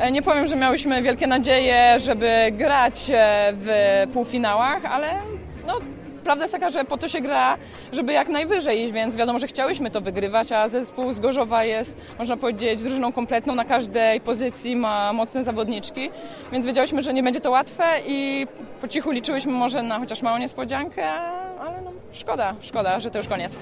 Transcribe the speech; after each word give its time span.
E, 0.00 0.10
nie 0.10 0.22
powiem, 0.22 0.46
że 0.46 0.56
miałyśmy 0.56 1.02
wielkie 1.02 1.26
nadzieje, 1.26 1.98
żeby 1.98 2.30
grać 2.52 3.10
e, 3.10 3.52
w 3.54 3.68
półfinałach, 4.12 4.84
ale 4.84 5.06
no, 5.66 5.74
prawda 6.24 6.44
jest 6.44 6.54
taka, 6.54 6.70
że 6.70 6.84
po 6.84 6.98
to 6.98 7.08
się 7.08 7.20
gra, 7.20 7.56
żeby 7.92 8.12
jak 8.12 8.28
najwyżej 8.28 8.82
iść, 8.82 8.92
więc 8.92 9.16
wiadomo, 9.16 9.38
że 9.38 9.46
chciałyśmy 9.46 9.90
to 9.90 10.00
wygrywać, 10.00 10.52
a 10.52 10.68
zespół 10.68 11.12
z 11.12 11.20
Gorzowa 11.20 11.64
jest, 11.64 11.96
można 12.18 12.36
powiedzieć, 12.36 12.82
drużyną 12.82 13.12
kompletną 13.12 13.54
na 13.54 13.64
każdej 13.64 14.20
pozycji, 14.20 14.76
ma 14.76 15.12
mocne 15.12 15.44
zawodniczki, 15.44 16.10
więc 16.52 16.66
wiedziałyśmy, 16.66 17.02
że 17.02 17.14
nie 17.14 17.22
będzie 17.22 17.40
to 17.40 17.50
łatwe 17.50 17.84
i 18.06 18.46
po 18.80 18.88
cichu 18.88 19.10
liczyłyśmy 19.10 19.52
może 19.52 19.82
na 19.82 19.98
chociaż 19.98 20.22
małą 20.22 20.38
niespodziankę, 20.38 21.10
ale 21.60 21.82
no, 21.84 21.90
szkoda, 22.12 22.54
szkoda, 22.60 23.00
że 23.00 23.10
to 23.10 23.18
już 23.18 23.28
koniec. 23.28 23.58